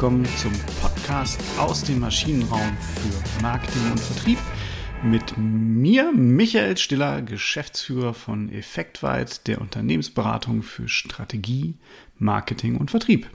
[0.00, 4.38] willkommen zum Podcast aus dem Maschinenraum für Marketing und Vertrieb
[5.02, 11.74] mit mir, Michael Stiller, Geschäftsführer von Effektweit, der Unternehmensberatung für Strategie,
[12.16, 13.28] Marketing und Vertrieb.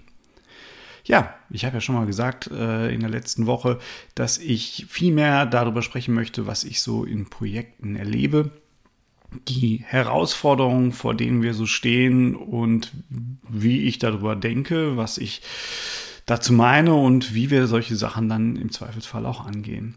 [1.03, 3.77] Ja, ich habe ja schon mal gesagt äh, in der letzten Woche,
[4.15, 8.49] dass ich viel mehr darüber sprechen möchte, was ich so in Projekten erlebe
[9.47, 12.93] die Herausforderungen, vor denen wir so stehen und
[13.49, 15.41] wie ich darüber denke, was ich
[16.25, 19.95] dazu meine und wie wir solche Sachen dann im Zweifelsfall auch angehen.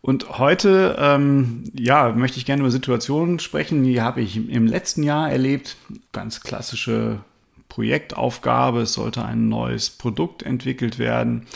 [0.00, 5.02] Und heute, ähm, ja, möchte ich gerne über Situationen sprechen, die habe ich im letzten
[5.02, 5.76] Jahr erlebt.
[6.12, 7.20] Ganz klassische
[7.68, 8.82] Projektaufgabe.
[8.82, 11.46] Es sollte ein neues Produkt entwickelt werden.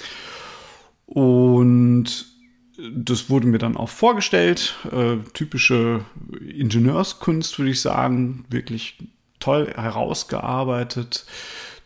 [1.07, 2.27] Und
[2.93, 4.75] das wurde mir dann auch vorgestellt.
[4.91, 6.05] Äh, typische
[6.41, 8.47] Ingenieurskunst, würde ich sagen.
[8.49, 8.99] Wirklich
[9.39, 11.25] toll herausgearbeitet.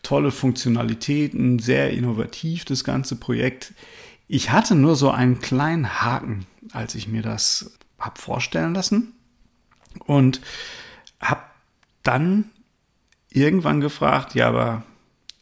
[0.04, 3.74] Tolle Funktionalitäten, sehr innovativ das ganze Projekt.
[4.28, 9.14] Ich hatte nur so einen kleinen Haken, als ich mir das habe vorstellen lassen.
[10.06, 10.40] Und
[11.20, 11.42] habe
[12.02, 12.50] dann
[13.30, 14.84] irgendwann gefragt, ja, aber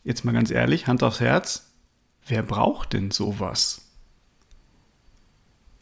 [0.05, 1.71] jetzt mal ganz ehrlich, Hand aufs Herz,
[2.27, 3.83] wer braucht denn sowas?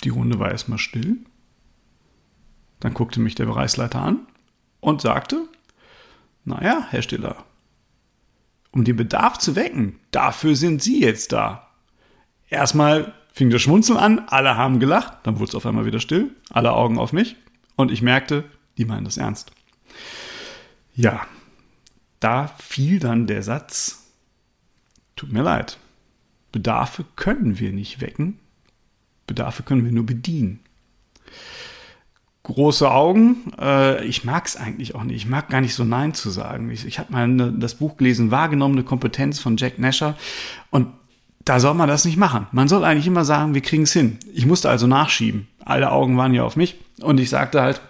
[0.05, 1.19] Die Runde war erstmal still.
[2.81, 4.27] Dann guckte mich der Bereichsleiter an
[4.81, 5.47] und sagte,
[6.45, 7.45] naja, Herr Stiller,
[8.73, 11.69] um den Bedarf zu wecken, dafür sind Sie jetzt da.
[12.49, 16.35] Erstmal fing das Schmunzeln an, alle haben gelacht, dann wurde es auf einmal wieder still,
[16.51, 17.37] alle Augen auf mich
[17.77, 18.45] und ich merkte,
[18.77, 19.53] die meinen das ernst.
[20.95, 21.27] Ja,
[22.19, 24.13] da fiel dann der Satz,
[25.17, 25.79] tut mir leid,
[26.53, 28.39] Bedarfe können wir nicht wecken,
[29.27, 30.61] Bedarfe können wir nur bedienen.
[32.51, 35.17] Große Augen, äh, ich mag es eigentlich auch nicht.
[35.17, 36.69] Ich mag gar nicht so Nein zu sagen.
[36.71, 40.17] Ich, ich habe mal ne, das Buch gelesen, Wahrgenommene Kompetenz von Jack Nasher.
[40.71, 40.89] Und
[41.45, 42.49] da soll man das nicht machen.
[42.51, 44.19] Man soll eigentlich immer sagen, wir kriegen es hin.
[44.35, 45.47] Ich musste also nachschieben.
[45.65, 46.77] Alle Augen waren ja auf mich.
[47.01, 47.81] Und ich sagte halt,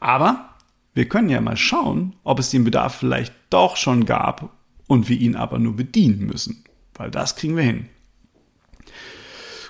[0.00, 0.48] aber
[0.92, 4.50] wir können ja mal schauen, ob es den Bedarf vielleicht doch schon gab
[4.88, 6.64] und wir ihn aber nur bedienen müssen.
[6.94, 7.88] Weil das kriegen wir hin.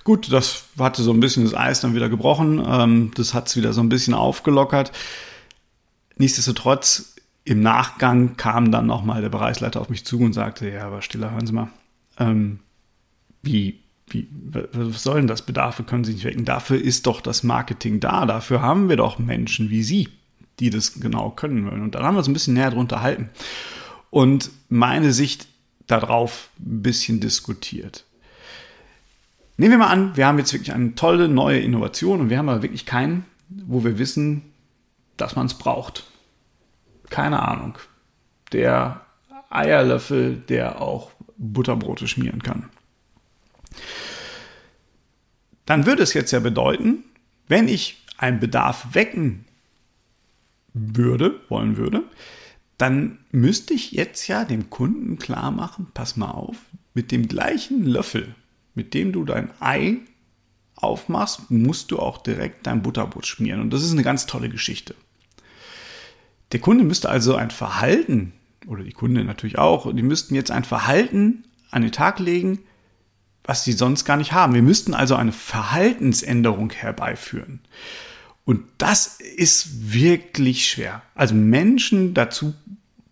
[0.05, 2.63] Gut, das hatte so ein bisschen das Eis dann wieder gebrochen.
[2.67, 4.93] Ähm, das hat es wieder so ein bisschen aufgelockert.
[6.17, 11.03] Nichtsdestotrotz, im Nachgang kam dann nochmal der Bereichsleiter auf mich zu und sagte, ja, aber
[11.03, 11.69] Stiller, hören Sie mal,
[12.19, 12.61] ähm,
[13.43, 14.29] wie, wie,
[14.73, 15.43] was soll denn das?
[15.43, 16.45] Bedarfe können Sie nicht wecken.
[16.45, 18.27] Dafür ist doch das Marketing da.
[18.27, 20.09] Dafür haben wir doch Menschen wie Sie,
[20.61, 21.83] die das genau können wollen.
[21.83, 23.31] Und dann haben wir uns ein bisschen näher drunter halten.
[24.11, 25.49] Und meine Sicht
[25.87, 28.05] darauf ein bisschen diskutiert.
[29.57, 32.49] Nehmen wir mal an, wir haben jetzt wirklich eine tolle neue Innovation und wir haben
[32.49, 34.43] aber wirklich keinen, wo wir wissen,
[35.17, 36.05] dass man es braucht.
[37.09, 37.79] Keine Ahnung.
[38.53, 39.03] Der
[39.51, 42.69] Eierlöffel, der auch Butterbrote schmieren kann.
[45.67, 47.05] Dann würde es jetzt ja bedeuten,
[47.49, 49.45] wenn ich einen Bedarf wecken
[50.73, 52.03] würde, wollen würde,
[52.79, 56.57] dann müsste ich jetzt ja dem Kunden klar machen, pass mal auf,
[56.93, 58.35] mit dem gleichen Löffel,
[58.75, 59.99] mit dem du dein Ei
[60.77, 63.61] aufmachst, musst du auch direkt dein Butterbrot schmieren.
[63.61, 64.95] Und das ist eine ganz tolle Geschichte.
[66.53, 68.33] Der Kunde müsste also ein Verhalten,
[68.67, 72.61] oder die Kunde natürlich auch, die müssten jetzt ein Verhalten an den Tag legen,
[73.45, 74.55] was sie sonst gar nicht haben.
[74.55, 77.61] Wir müssten also eine Verhaltensänderung herbeiführen.
[78.45, 81.03] Und das ist wirklich schwer.
[81.15, 82.55] Also Menschen dazu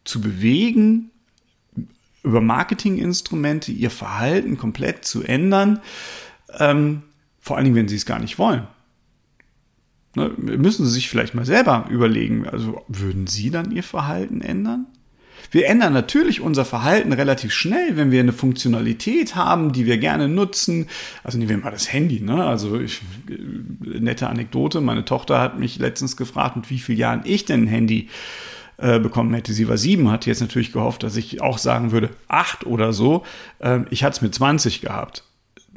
[0.04, 1.10] zu bewegen,
[2.22, 5.80] über Marketinginstrumente ihr Verhalten komplett zu ändern,
[6.58, 7.02] ähm,
[7.40, 8.66] vor allen Dingen, wenn sie es gar nicht wollen.
[10.14, 14.86] Ne, müssen sie sich vielleicht mal selber überlegen, also würden sie dann ihr Verhalten ändern?
[15.50, 20.28] Wir ändern natürlich unser Verhalten relativ schnell, wenn wir eine Funktionalität haben, die wir gerne
[20.28, 20.86] nutzen.
[21.24, 22.20] Also nehmen wir mal das Handy.
[22.20, 22.44] Ne?
[22.44, 23.02] Also ich,
[23.80, 27.66] nette Anekdote, meine Tochter hat mich letztens gefragt, mit wie vielen Jahren ich denn ein
[27.66, 28.08] Handy äh,
[28.78, 29.52] bekommen hätte.
[29.52, 33.22] Sie war sieben, hat jetzt natürlich gehofft, dass ich auch sagen würde, acht oder so.
[33.60, 35.24] Ähm, ich hatte es mit 20 gehabt.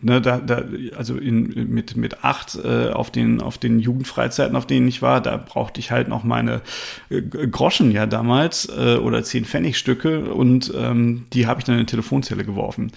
[0.01, 0.63] Ne, da, da,
[0.97, 5.21] also in, mit, mit acht äh, auf, den, auf den Jugendfreizeiten, auf denen ich war,
[5.21, 6.61] da brauchte ich halt noch meine
[7.09, 11.79] äh, Groschen ja damals äh, oder zehn Pfennigstücke und ähm, die habe ich dann in
[11.79, 12.91] eine Telefonzelle geworfen.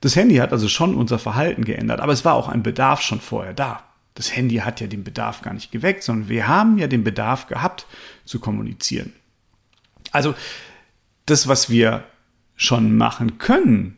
[0.00, 3.20] Das Handy hat also schon unser Verhalten geändert, aber es war auch ein Bedarf schon
[3.20, 3.82] vorher da.
[4.14, 7.48] Das Handy hat ja den Bedarf gar nicht geweckt, sondern wir haben ja den Bedarf
[7.48, 7.86] gehabt
[8.24, 9.12] zu kommunizieren.
[10.12, 10.34] Also
[11.26, 12.04] das, was wir
[12.56, 13.96] schon machen können,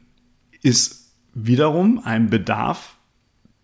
[0.62, 2.96] ist wiederum ein Bedarf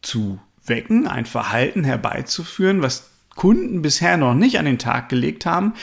[0.02, 5.74] zu wecken, ein Verhalten herbeizuführen, was Kunden bisher noch nicht an den Tag gelegt haben,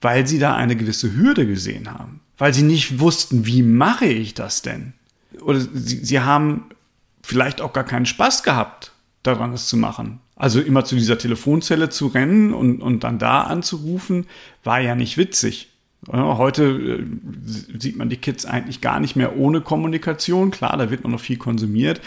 [0.00, 4.34] weil sie da eine gewisse Hürde gesehen haben, weil sie nicht wussten, wie mache ich
[4.34, 4.94] das denn?
[5.42, 6.66] oder sie, sie haben
[7.22, 10.20] vielleicht auch gar keinen Spaß gehabt, daran es zu machen.
[10.36, 14.26] Also immer zu dieser Telefonzelle zu rennen und, und dann da anzurufen,
[14.62, 15.70] war ja nicht witzig.
[16.10, 20.50] Heute äh, sieht man die Kids eigentlich gar nicht mehr ohne Kommunikation.
[20.50, 22.00] Klar, da wird man noch viel konsumiert.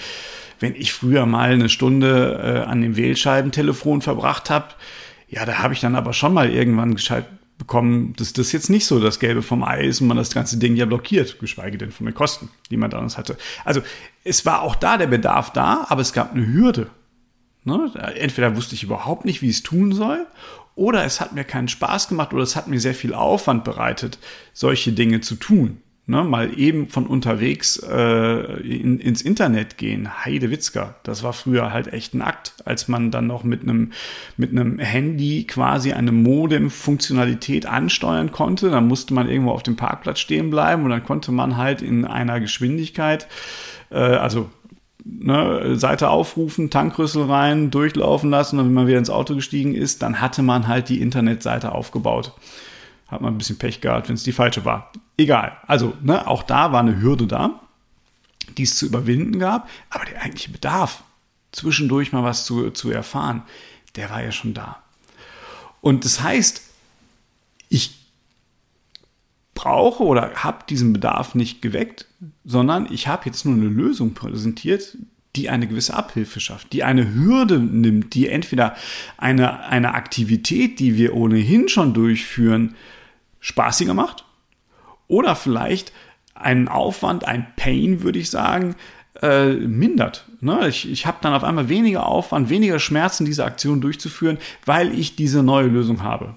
[0.60, 4.68] Wenn ich früher mal eine Stunde äh, an dem Wählscheibentelefon verbracht habe,
[5.28, 7.26] ja, da habe ich dann aber schon mal irgendwann gescheit
[7.58, 10.58] bekommen, dass das jetzt nicht so das Gelbe vom Ei ist und man das ganze
[10.58, 13.38] Ding ja blockiert, geschweige denn von den Kosten, die man damals hatte.
[13.64, 13.82] Also
[14.24, 16.90] es war auch da der Bedarf da, aber es gab eine Hürde.
[17.64, 17.92] Ne?
[18.20, 20.26] Entweder wusste ich überhaupt nicht, wie ich es tun soll,
[20.76, 24.18] oder es hat mir keinen Spaß gemacht oder es hat mir sehr viel Aufwand bereitet,
[24.54, 25.82] solche Dinge zu tun.
[26.08, 30.26] Ne, mal eben von unterwegs äh, in, ins Internet gehen.
[30.26, 33.92] Heidewitzka, das war früher halt echt ein Akt, als man dann noch mit einem
[34.36, 38.72] mit einem Handy quasi eine Modem-Funktionalität ansteuern konnte.
[38.72, 42.04] Dann musste man irgendwo auf dem Parkplatz stehen bleiben und dann konnte man halt in
[42.04, 43.28] einer Geschwindigkeit,
[43.92, 44.50] äh, also
[45.04, 50.02] ne, Seite aufrufen, Tankrüssel rein, durchlaufen lassen und wenn man wieder ins Auto gestiegen ist,
[50.02, 52.34] dann hatte man halt die Internetseite aufgebaut.
[53.08, 54.92] Hat man ein bisschen Pech gehabt, wenn es die falsche war.
[55.18, 55.58] Egal.
[55.68, 57.60] Also, ne, auch da war eine Hürde da,
[58.58, 61.04] die es zu überwinden gab, aber der eigentliche Bedarf,
[61.52, 63.44] zwischendurch mal was zu, zu erfahren,
[63.96, 64.82] der war ja schon da.
[65.82, 66.62] Und das heißt,
[67.70, 68.01] ich
[69.62, 72.08] brauche oder habe diesen Bedarf nicht geweckt,
[72.44, 74.98] sondern ich habe jetzt nur eine Lösung präsentiert,
[75.36, 78.76] die eine gewisse Abhilfe schafft, die eine Hürde nimmt, die entweder
[79.18, 82.76] eine, eine Aktivität, die wir ohnehin schon durchführen,
[83.40, 84.26] spaßiger macht
[85.08, 85.94] oder vielleicht
[86.34, 88.76] einen Aufwand, ein Pain, würde ich sagen,
[89.22, 90.26] äh, mindert.
[90.40, 90.68] Ne?
[90.70, 95.16] Ich, ich habe dann auf einmal weniger Aufwand, weniger Schmerzen, diese Aktion durchzuführen, weil ich
[95.16, 96.36] diese neue Lösung habe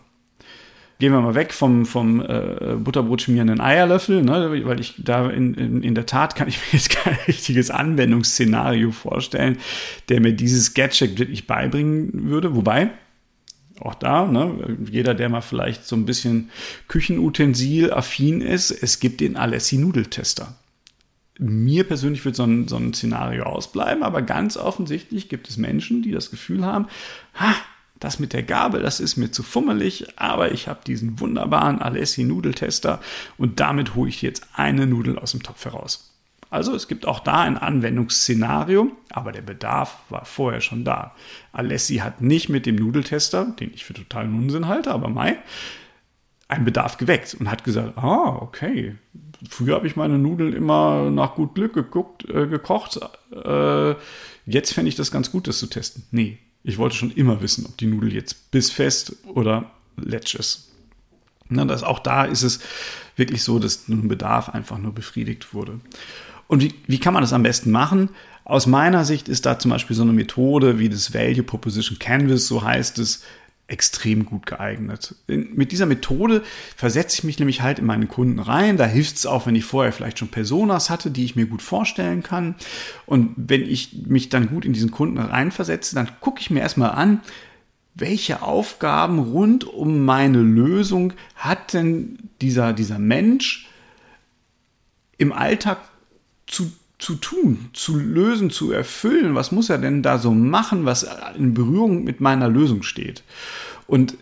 [0.99, 4.65] gehen wir mal weg vom, vom äh, Butterbrot schmierenden Eierlöffel, ne?
[4.65, 8.91] weil ich da in, in, in der Tat kann ich mir jetzt kein richtiges Anwendungsszenario
[8.93, 9.59] vorstellen,
[10.09, 12.55] der mir dieses Gadget wirklich beibringen würde.
[12.55, 12.91] Wobei,
[13.81, 16.51] auch da, ne, jeder, der mal vielleicht so ein bisschen
[16.89, 20.55] Küchenutensil-affin ist, es gibt den Alessi-Nudeltester.
[21.41, 26.03] Mir persönlich wird so ein, so ein Szenario ausbleiben, aber ganz offensichtlich gibt es Menschen,
[26.03, 26.87] die das Gefühl haben,
[27.35, 27.57] ha,
[28.05, 32.25] das mit der Gabel, das ist mir zu fummelig, aber ich habe diesen wunderbaren Alessi
[32.25, 33.01] Nudeltester
[33.39, 36.11] und damit hole ich jetzt eine Nudel aus dem Topf heraus.
[36.51, 41.15] Also es gibt auch da ein Anwendungsszenario, aber der Bedarf war vorher schon da.
[41.53, 45.39] Alessi hat nicht mit dem Nudeltester, den ich für totalen Unsinn halte, aber Mai,
[46.47, 48.97] einen Bedarf geweckt und hat gesagt, ah, okay,
[49.49, 53.01] früher habe ich meine Nudeln immer nach gut Glück geguckt, äh, gekocht,
[53.33, 53.95] äh,
[54.45, 56.05] jetzt fände ich das ganz gut, das zu testen.
[56.11, 60.71] Nee, ich wollte schon immer wissen, ob die Nudel jetzt bissfest oder letsch ist.
[61.51, 62.61] Na, das, auch da ist es
[63.17, 65.79] wirklich so, dass ein Bedarf einfach nur befriedigt wurde.
[66.49, 68.09] Und wie, wie kann man das am besten machen?
[68.45, 72.47] Aus meiner Sicht ist da zum Beispiel so eine Methode wie das Value Proposition Canvas,
[72.47, 73.23] so heißt es,
[73.67, 75.15] extrem gut geeignet.
[75.27, 76.43] mit dieser Methode
[76.77, 78.77] versetze ich mich nämlich halt in meinen Kunden rein.
[78.77, 81.63] Da hilft es auch, wenn ich vorher vielleicht schon Personas hatte, die ich mir gut
[81.63, 82.57] vorstellen kann.
[83.07, 86.91] Und wenn ich mich dann gut in diesen Kunden reinversetze, dann gucke ich mir erstmal
[86.91, 87.23] an,
[87.95, 93.69] welche Aufgaben rund um meine Lösung hat denn dieser, dieser Mensch
[95.17, 95.79] im Alltag
[96.47, 99.35] zu zu tun, zu lösen, zu erfüllen?
[99.35, 103.23] Was muss er denn da so machen, was in Berührung mit meiner Lösung steht?
[103.87, 104.17] Und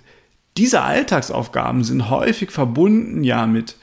[0.56, 3.76] diese Alltagsaufgaben sind häufig verbunden ja mit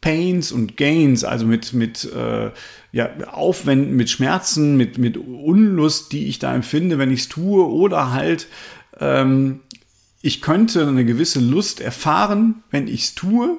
[0.00, 2.50] Pains und Gains, also mit, mit äh,
[2.92, 7.66] ja, Aufwänden, mit Schmerzen, mit, mit Unlust, die ich da empfinde, wenn ich es tue,
[7.66, 8.48] oder halt,
[8.98, 9.60] ähm,
[10.22, 13.58] ich könnte eine gewisse Lust erfahren, wenn ich es tue,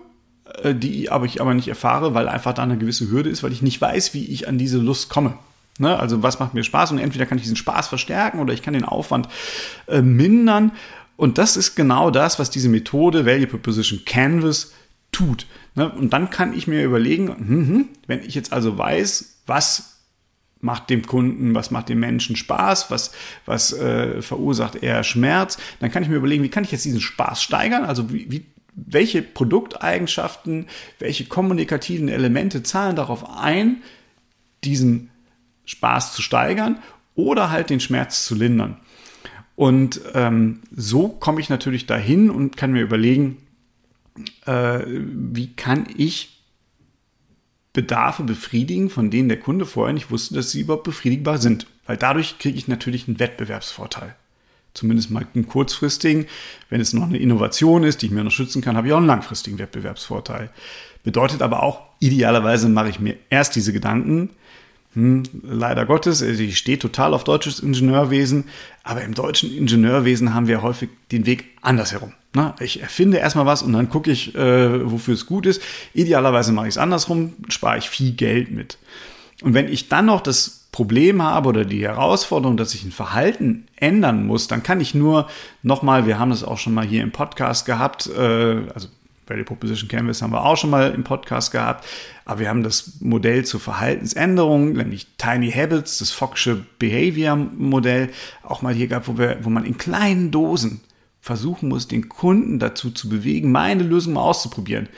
[0.73, 3.61] die aber ich aber nicht erfahre, weil einfach da eine gewisse Hürde ist, weil ich
[3.61, 5.33] nicht weiß, wie ich an diese Lust komme.
[5.79, 5.97] Ne?
[5.97, 8.73] Also was macht mir Spaß und entweder kann ich diesen Spaß verstärken oder ich kann
[8.73, 9.27] den Aufwand
[9.87, 10.71] äh, mindern.
[11.15, 14.73] Und das ist genau das, was diese Methode Value Proposition Canvas
[15.11, 15.45] tut.
[15.75, 15.89] Ne?
[15.89, 19.99] Und dann kann ich mir überlegen, hm, wenn ich jetzt also weiß, was
[20.59, 23.11] macht dem Kunden, was macht dem Menschen Spaß, was,
[23.45, 27.01] was äh, verursacht eher Schmerz, dann kann ich mir überlegen, wie kann ich jetzt diesen
[27.01, 27.83] Spaß steigern?
[27.83, 30.67] Also wie, wie welche Produkteigenschaften,
[30.99, 33.83] welche kommunikativen Elemente zahlen darauf ein,
[34.63, 35.09] diesen
[35.65, 36.79] Spaß zu steigern
[37.15, 38.77] oder halt den Schmerz zu lindern.
[39.55, 43.37] Und ähm, so komme ich natürlich dahin und kann mir überlegen,
[44.45, 46.41] äh, wie kann ich
[47.73, 51.67] Bedarfe befriedigen, von denen der Kunde vorher nicht wusste, dass sie überhaupt befriedigbar sind.
[51.85, 54.15] Weil dadurch kriege ich natürlich einen Wettbewerbsvorteil
[54.73, 56.27] zumindest mal einen kurzfristigen.
[56.69, 59.07] Wenn es noch eine Innovation ist, die ich mir unterstützen kann, habe ich auch einen
[59.07, 60.49] langfristigen Wettbewerbsvorteil.
[61.03, 64.29] Bedeutet aber auch, idealerweise mache ich mir erst diese Gedanken,
[64.93, 68.45] hm, leider Gottes, sie steht total auf deutsches Ingenieurwesen,
[68.83, 72.13] aber im deutschen Ingenieurwesen haben wir häufig den Weg andersherum.
[72.33, 75.61] Na, ich erfinde erstmal was und dann gucke ich, äh, wofür es gut ist.
[75.93, 78.77] Idealerweise mache ich es andersrum, spare ich viel Geld mit.
[79.41, 83.65] Und wenn ich dann noch das Problem habe oder die Herausforderung, dass ich ein Verhalten
[83.75, 85.27] ändern muss, dann kann ich nur
[85.63, 88.87] nochmal, wir haben das auch schon mal hier im Podcast gehabt, äh, also
[89.27, 91.85] Value Proposition Canvas haben wir auch schon mal im Podcast gehabt,
[92.25, 98.09] aber wir haben das Modell zur Verhaltensänderung, nämlich Tiny Habits, das Fox'sche Behavior Modell,
[98.43, 100.81] auch mal hier gehabt, wo, wir, wo man in kleinen Dosen
[101.21, 104.89] versuchen muss, den Kunden dazu zu bewegen, meine Lösung mal auszuprobieren.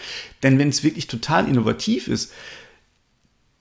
[0.41, 2.31] Denn wenn es wirklich total innovativ ist,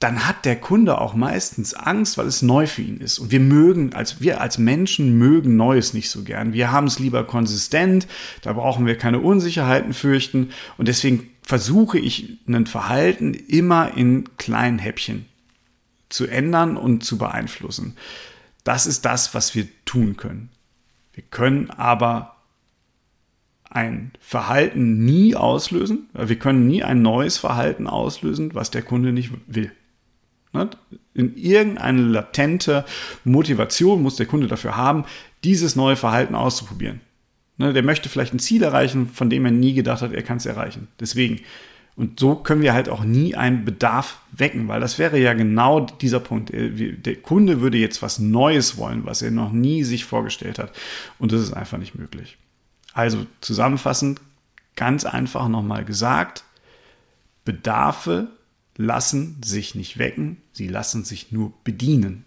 [0.03, 3.19] dann hat der Kunde auch meistens Angst, weil es neu für ihn ist.
[3.19, 6.51] Und wir mögen, als wir als Menschen mögen Neues nicht so gern.
[6.51, 8.05] Wir haben es lieber konsistent,
[8.41, 10.49] da brauchen wir keine Unsicherheiten fürchten.
[10.77, 15.25] Und deswegen versuche ich ein Verhalten immer in kleinen Häppchen
[16.09, 17.95] zu ändern und zu beeinflussen.
[18.65, 20.49] Das ist das, was wir tun können.
[21.13, 22.35] Wir können aber
[23.69, 26.09] ein Verhalten nie auslösen.
[26.13, 29.71] Wir können nie ein neues Verhalten auslösen, was der Kunde nicht will.
[31.13, 32.85] In irgendeine latente
[33.23, 35.05] Motivation muss der Kunde dafür haben,
[35.43, 37.01] dieses neue Verhalten auszuprobieren.
[37.57, 37.73] Ne?
[37.73, 40.45] Der möchte vielleicht ein Ziel erreichen, von dem er nie gedacht hat, er kann es
[40.45, 40.87] erreichen.
[40.99, 41.41] Deswegen.
[41.95, 45.81] Und so können wir halt auch nie einen Bedarf wecken, weil das wäre ja genau
[45.81, 46.51] dieser Punkt.
[46.51, 50.71] Der Kunde würde jetzt was Neues wollen, was er noch nie sich vorgestellt hat.
[51.19, 52.37] Und das ist einfach nicht möglich.
[52.93, 54.21] Also zusammenfassend,
[54.75, 56.43] ganz einfach nochmal gesagt,
[57.45, 58.27] Bedarfe
[58.77, 62.25] lassen sich nicht wecken, sie lassen sich nur bedienen.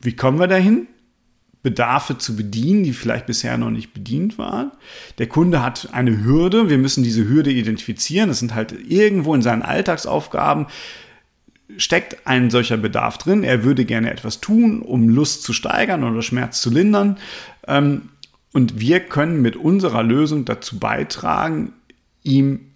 [0.00, 0.88] Wie kommen wir dahin?
[1.62, 4.72] Bedarfe zu bedienen, die vielleicht bisher noch nicht bedient waren.
[5.18, 8.28] Der Kunde hat eine Hürde, wir müssen diese Hürde identifizieren.
[8.28, 10.66] Das sind halt irgendwo in seinen Alltagsaufgaben
[11.76, 13.44] steckt ein solcher Bedarf drin.
[13.44, 17.18] Er würde gerne etwas tun, um Lust zu steigern oder Schmerz zu lindern.
[17.66, 18.10] Ähm,
[18.52, 21.72] und wir können mit unserer Lösung dazu beitragen,
[22.22, 22.71] ihm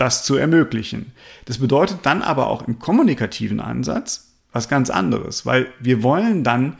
[0.00, 1.12] das zu ermöglichen.
[1.44, 6.76] Das bedeutet dann aber auch im kommunikativen Ansatz was ganz anderes, weil wir wollen dann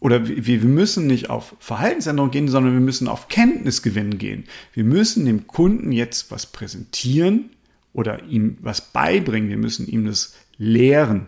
[0.00, 4.44] oder wir, müssen nicht auf Verhaltensänderung gehen, sondern wir müssen auf Kenntnisgewinn gehen.
[4.72, 7.50] Wir müssen dem Kunden jetzt was präsentieren
[7.92, 9.48] oder ihm was beibringen.
[9.48, 11.26] Wir müssen ihm das lehren,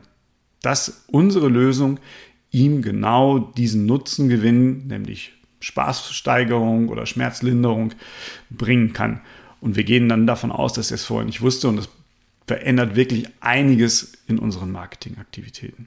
[0.63, 1.99] dass unsere Lösung
[2.53, 7.93] ihm genau diesen Nutzen gewinnen, nämlich Spaßsteigerung oder Schmerzlinderung
[8.51, 9.21] bringen kann.
[9.61, 11.89] Und wir gehen dann davon aus, dass er es vorher nicht wusste und das
[12.47, 15.87] verändert wirklich einiges in unseren Marketingaktivitäten.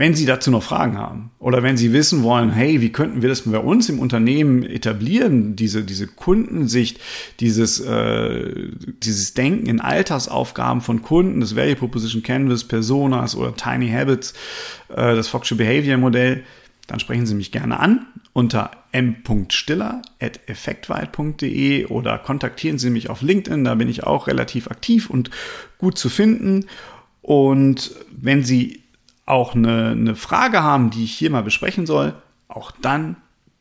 [0.00, 3.28] Wenn Sie dazu noch Fragen haben oder wenn Sie wissen wollen, hey, wie könnten wir
[3.28, 6.98] das bei uns im Unternehmen etablieren, diese, diese Kundensicht,
[7.38, 8.70] dieses, äh,
[9.02, 14.32] dieses Denken in Alltagsaufgaben von Kunden, das Value Proposition Canvas, Personas oder Tiny Habits,
[14.88, 16.44] äh, das Fox'sche Behavior Modell,
[16.90, 23.76] dann sprechen Sie mich gerne an unter m.stiller.effektweit.de oder kontaktieren Sie mich auf LinkedIn, da
[23.76, 25.30] bin ich auch relativ aktiv und
[25.78, 26.66] gut zu finden.
[27.22, 28.82] Und wenn Sie
[29.24, 32.14] auch eine, eine Frage haben, die ich hier mal besprechen soll,
[32.48, 33.14] auch dann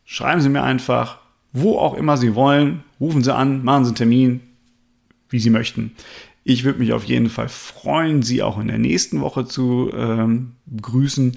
[0.05, 1.19] schreiben Sie mir einfach,
[1.53, 4.41] wo auch immer Sie wollen, rufen Sie an, machen Sie einen Termin,
[5.29, 5.91] wie Sie möchten.
[6.43, 10.53] Ich würde mich auf jeden Fall freuen, Sie auch in der nächsten Woche zu ähm,
[10.65, 11.35] begrüßen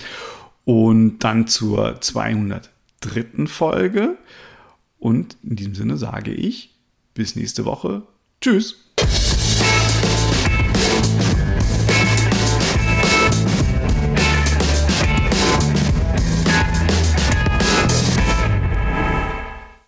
[0.65, 3.47] und dann zur 203.
[3.47, 4.17] Folge.
[4.99, 6.71] Und in diesem Sinne sage ich
[7.15, 8.03] bis nächste Woche.
[8.41, 8.77] Tschüss.